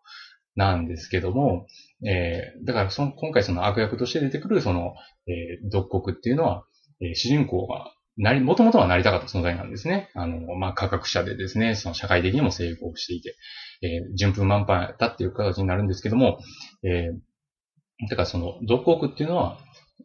[0.54, 1.66] なんですけども、
[2.04, 4.94] えー、だからその、今回その悪役として出てくるその、
[5.26, 6.64] えー、独国っていうのは、
[7.00, 10.10] えー、主人公がなり、もともとはなりたかった存在なんですね。
[10.14, 13.36] あの、まあ、科学者でですね、その社会的にも成功していて、
[13.82, 16.38] えー、順風満帆だっていう形になるんですけども、
[16.82, 19.58] えー、だからその、独国っていうのは、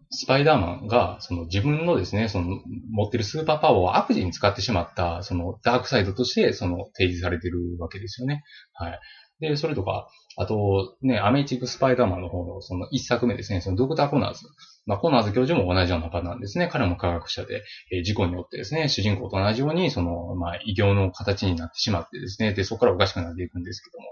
[0.10, 2.60] スパイダーマンが、その自分のですね、その
[2.92, 8.44] 持ってるスーパーパワーを悪事に使ってしまった、そのダークサイドとして、その提示されてるわけですよね。
[8.74, 9.00] はい。
[9.40, 14.46] で、それとか、あと、ね、アメイチックスパイダーマンの方のその一作目ですね、そのドクターコナーズ。
[14.86, 16.70] まあ、コナーズ教授も同じようなパターンですね。
[16.72, 24.06] 彼も科学者で、えー、事故によってですね、主人公と同じように、その、まあ、異形の形になってしまってですね、で、そこからおかしくなっていくんですけども、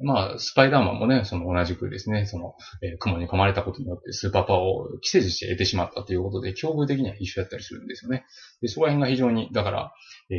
[0.00, 8.24] まあ、スパイダーマンもね、その同じくですね、その、えー、雲に噛まれたことによってスーパーパワーを寄生して得てしまったということで、境遇的には一緒だったりするんですよね。
[8.60, 9.92] で、そこら辺が非常に、だから、
[10.30, 10.38] えー、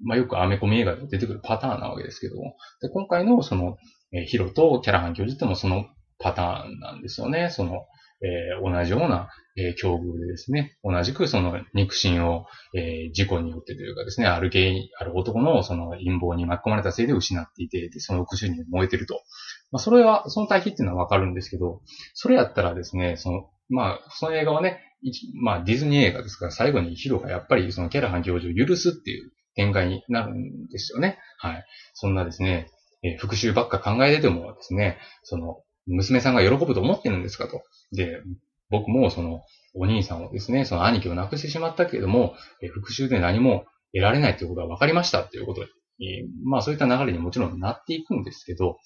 [0.00, 3.76] まあよくアメコミ映画で出てくるパターンなわけですけども、で今回のその、
[4.12, 5.86] えー、ヒロとキャラハン教授ってもその
[6.18, 7.48] パターンなんですよね。
[7.50, 7.86] その、
[8.22, 19.22] えー、同じような、えー、境遇でですね、同じくその肉親を、えー、事故によってというかですね、あるゲイ、ある男のその陰謀に巻き込まれたせいで失っていて、でその復讐に燃えてると。
[19.72, 21.80] まあ、それは、その対比っていうのはわかるんですけど、
[22.14, 24.80] それやったらですね、その、まあ、その映画はね、
[25.42, 31.18] まあ、ディズニー映画ですから、最後にヒロがやっぱりそのキャラハン教授を許すっていう展開になるんですよね。
[31.38, 31.64] はい。
[31.94, 32.68] そんなですね、
[33.02, 35.62] えー、復讐ばっか考えててもですね、その、
[35.94, 37.62] 娘さんが喜ぶと思ってるんですかと。
[37.92, 38.22] で、
[38.70, 39.42] 僕もその、
[39.74, 45.62] お兄さんをですね、その兄貴を亡くしてしまったけれども、え復讐で何も得られないということが分かりましたっていうこと
[45.98, 48.78] に、まあそういった流れにもちろんなっていくんですけど、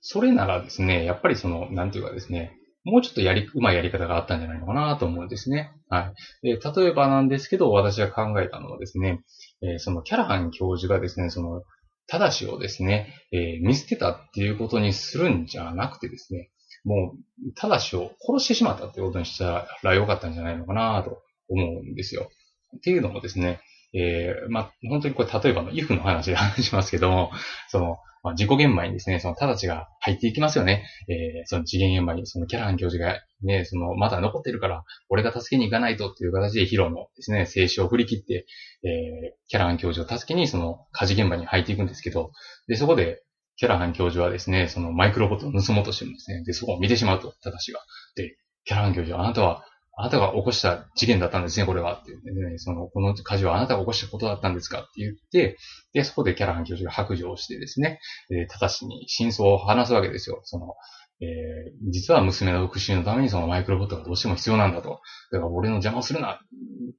[0.00, 5.72] それならですね、やっぱりその、なんていうかですね、もうちょっとやり、うまいやり方があったんじゃないのかなと思うんですね。
[5.88, 6.56] はい。
[6.56, 9.24] で、例えばなんですけど、私が考えたのはですね、
[9.60, 11.64] えー、そのキャラハン教授がですね、その、
[12.08, 16.50] ただしをですね、えー、見捨てたっていうことにするんじゃなくてですね、
[16.84, 17.14] も
[17.48, 22.30] う、ただしを殺してしまったってことにしたらよかったんじゃないのかなと思うんですよ。
[22.76, 23.60] っていうのもですね、
[23.92, 27.32] えー、まあ、本当にこれ例えばのイフの話で話しますけども、
[27.68, 30.84] その、まあ、事故現場にですね、その直ちが入っていきますよね。
[31.06, 38.46] えー、その次元現場に、そのキャラハン教授がね、その、まだ残ってるから、俺が助けに行かないとっていう形でヒロのですね、静止を振り切って、
[38.82, 42.32] えー、キャラハン教授を助けに、その火事現場に入っていくんですけど、
[42.66, 43.22] で、そこで、
[43.58, 46.42] キャラハン教授はですね、そのマイクロボットを盗もうとしてるんですね。
[46.42, 47.78] で、そこを見てしまうと、正しが。
[48.16, 49.64] で、キャラハン教授は、あなたは
[49.98, 51.94] あなたが起こした事件だったんですね、これは。
[51.94, 55.56] ってね、その、この火事はあなたが起こしたことだったんですかって言って、
[55.94, 57.98] で、そこでキャラハン教授が白状してですね、
[58.30, 60.40] えー、ただしに真相を話すわけですよ。
[60.44, 60.74] その、
[61.22, 65.00] えー、実は娘の復讐のためにそのマイクロボットがどうしても必要なんだと。
[65.32, 66.38] だから俺の邪魔をするなっ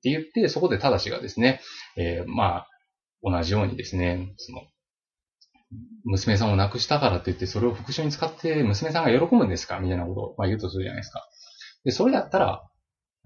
[0.02, 1.62] て言って、そこでただしがですね、
[1.98, 2.68] えー、まあ、
[3.22, 4.62] 同じようにですね、その、
[6.06, 11.28] 娘さんを亡くしたからって言って、それを復讐に使って娘さんが喜ぶんですかみたいなことを、まあ、言うとするじゃないですか。
[11.84, 12.64] で、それだったら、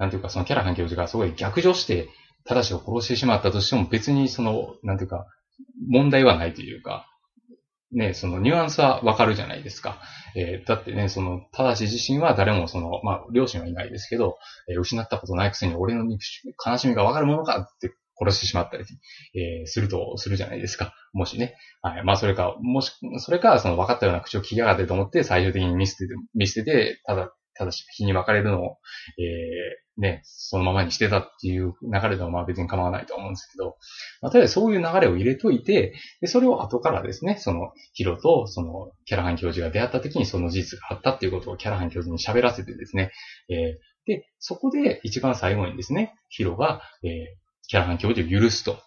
[0.01, 2.09] なんていうか、そのキャラハン教授がすごい逆上して、
[2.43, 5.27] 正しを殺してしまったとしても別にその、なんていうか、
[5.87, 7.05] 問題はないというか、
[7.91, 10.01] ね、そのニュアンスはわかるじゃないですか。
[10.35, 18.85] えー、だってね、その、正し自身は誰もその、まあ、両親はいないですけど、えー、失ったことないくせに俺の悲しみがわかるものかって殺してしまったり、
[19.35, 20.95] えー、すると、するじゃないですか。
[21.13, 21.57] もしね。
[21.83, 22.03] はい。
[22.03, 28.77] まあ、それか、もし、それか、その分かったような口を聞きやがってと思って、最終的に見捨てて、見捨てて、ただ、ただし、日に分かれるのを、
[29.19, 33.77] えね、そのままにしてたっていう流れでもまあ別に構わないと思うんですけど、
[34.21, 43.11] まあ、ただそういう流れを入れといて、で、それを後からですね、そのヒロとそのキャラハン教授が出会った時にその事実があったっていうことをキャラハン教授に喋らせてですね、
[43.49, 43.57] えー、
[44.07, 47.11] で、そこで一番最後にですね、ヒロが、えー、
[47.67, 48.79] キャラハン教授を許すと。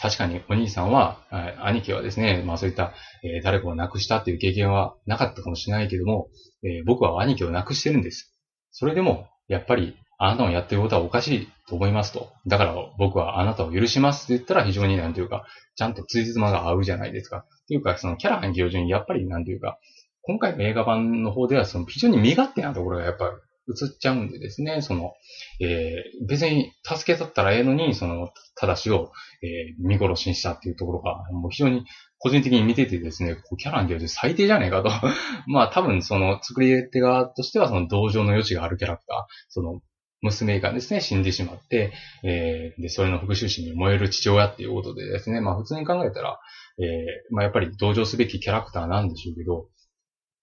[0.00, 1.18] 確かにお兄さんは、
[1.60, 2.92] 兄貴はですね、まあそういった、
[3.24, 6.28] えー、誰かを亡くしたっていう経験はなかったかもしれないけども、
[6.62, 8.34] えー、僕は兄貴を亡くしてるんです。
[8.70, 12.32] それでも、やっぱり、あなたのやってることはおかしいと思いますと。
[12.46, 15.46] だから僕はあなたを許しますって言ったら非常になんていうか、
[15.76, 17.38] ちゃんとついつまが合うじゃないですか。
[17.38, 19.78] っていうか、そのキャラハン教授にやっぱりなんていうか、
[20.22, 23.30] 今回の映画版の方ではその非常に身勝手なところがやっぱり
[23.68, 25.12] 映っちゃうんでですね、その、
[25.60, 29.12] えー、別に助けたったらええのに、その、正しを、
[29.42, 31.84] えー、見殺しにしたっていうところが、もう非常に
[32.18, 34.90] 個人的に見ててですね、キャラン教授最低じゃねえかと。
[35.46, 39.16] まあ多分その作り手側としてはその同情の余地があるキャラクター、
[39.48, 39.80] その
[40.20, 41.92] 娘がですね、死んでしまって、
[42.24, 46.40] えー、で、それの復讐心に燃える父親っていうことでですね、まあ普通に考えたら、
[46.80, 49.68] えー、まあやっぱり同情すべきキャラクターなんでしょうけど、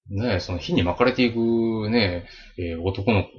[0.10, 2.28] ね、その火に巻かれていくね、
[2.58, 3.30] えー、男の子、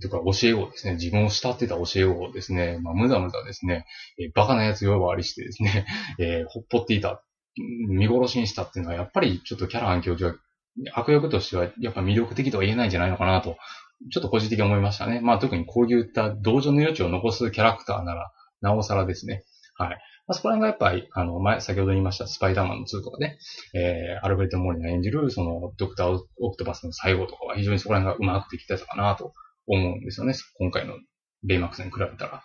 [0.00, 3.86] というか教え子ですね、自分を慕ってた教え子をですね、まあ、むざむざですね、
[4.18, 5.86] えー、バカな奴呼ばわりしてですね、
[6.20, 7.22] えー、ほっぽっていた、
[7.56, 10.36] 見殺しにしたっていうのは、やっぱりちょっとキャラハン教授は、
[10.92, 13.56] 悪役としては、やっぱ魅力的とは言えないんじゃないのかなと、
[14.12, 15.20] ちょっと個人的に思いましたね。
[15.20, 19.44] まあ特にこういった同情の余地を残すキャラクターなら、なおさらですね。
[19.76, 19.98] はい。
[20.26, 23.38] まあ、そこら辺がやっぱり、あの、前、先ほど言いましたスパイダーマンの2とかね、
[23.74, 29.34] えー、アルベルト・モーリナ演じる、その、ドクター・オクトバスの最後とかは非常にそこら辺がうまくできてたかなと
[29.66, 30.34] 思うんですよね。
[30.58, 30.94] 今回の
[31.42, 32.42] ベイマックスに比べたら。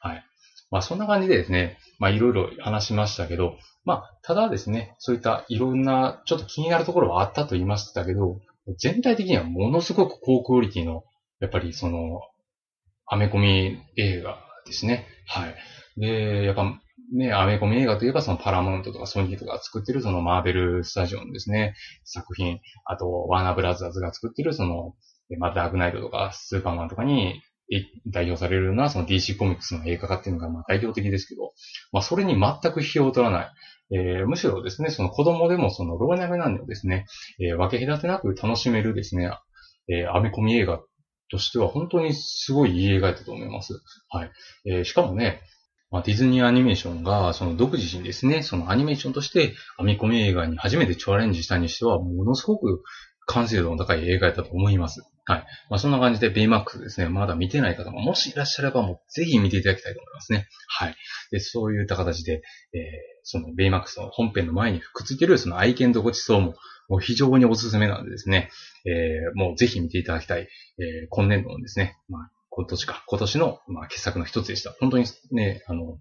[0.00, 0.24] はい。
[0.70, 8.40] まあそんな感じでですね、まあいろいろ話しましたけど、まあただですね、そういったいろんなちょっと気になるところはあったと言いましたけど、
[8.78, 11.04] 全体的にはものすごく高クオリティの、
[11.40, 12.20] やっぱりその、
[13.06, 15.06] アメコミ映画ですね。
[15.26, 15.54] はい。
[15.96, 16.80] で、やっぱ
[17.14, 21.74] ね、アメコミ映画といえばそのパラモントとかソニーとか作ってるそのマーベルスタジオのですね、
[22.04, 24.94] 作品、あとワーナーブラザーズが作ってるその、
[25.38, 27.42] まあ、ダークナイトとかスーパーマンとかに
[28.06, 31.52] 代表されるようなその DC コミックスの映画化っていうのがまあ代表的ですけど、
[31.92, 33.50] まあそれに全く費用を取らない。
[33.94, 37.06] えー、むしろですね、その子供でもその老若男女をですね、
[37.38, 39.30] えー、分け隔てなく楽しめるですね、
[39.88, 40.80] えー、アメコミ映画
[41.30, 43.82] としては本当にすごいいい映画だったと思います。
[44.08, 44.30] はい。
[44.66, 45.42] えー、しかもね、
[45.92, 52.82] まあ、ディズニーアニメーションが、その独自にですね、そのアニメーションとして編み込み映画に初めてチャレンジしたにしては、ものすごく
[53.26, 55.02] 完成度の高い映画だと思います。
[55.24, 55.44] はい。
[55.70, 60.48] まあ、そんな感じで、ベイマックスですね、まだ見てない方ももしいらっしゃれば、もうぜひ見ていただきたいと思いますね。
[60.66, 60.96] はい。
[61.30, 62.80] で、そういった形で、えー、
[63.22, 66.54] そのベイマックスの本編の前にくっついてる、その愛犬とごちそうも、
[66.88, 68.50] もう非常におすすめなんでですね、
[68.84, 74.74] えー、もうぜひ見ていただきたい、えー、今年度のですね、まあ、今年か、今年の、まあ、傑作の一つでした。
[74.78, 75.98] 本当にね、あの、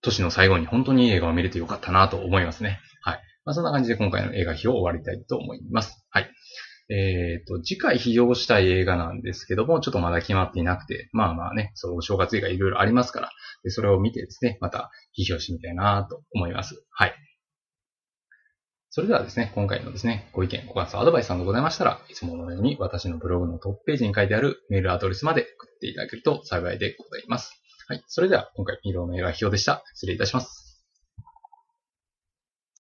[0.00, 2.80] 年の最後に本当に映画を見れてよかったなと思いますね。
[3.02, 3.20] はい。
[3.44, 6.06] まあ、そんな感じで今回の映画費を終わりたいと思います。
[6.08, 6.30] はい。
[6.88, 13.30] えっ、ー、と、次回費用したい映画なんですけども、ちょっとまだ決まっていなくて、まあまあね、そう、お正月映画いろいろありますから、
[13.62, 16.82] でそれを見てですね、また批評してみたいなと思います。
[16.90, 17.14] はい。
[18.96, 27.52] それではですね、今回のですね、ご意見、ご感想、アドバイスなどございましたら、いつものように私のブログのトップページに書いてあるメールアドレスまで送っていただけると幸いでございます。
[27.88, 28.02] はい。
[28.06, 29.84] それでは、今回、色の映画表でした。
[29.92, 30.65] 失礼いたします。